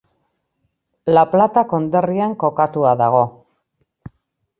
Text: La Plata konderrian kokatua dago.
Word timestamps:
La 1.15 1.23
Plata 1.33 1.63
konderrian 1.73 2.33
kokatua 2.45 2.95
dago. 3.03 3.21